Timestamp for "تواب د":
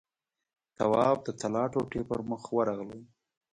0.77-1.27